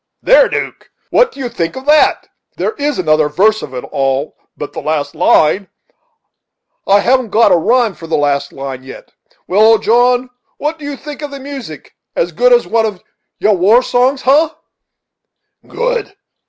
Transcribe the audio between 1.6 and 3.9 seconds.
of that? There is another verse of it,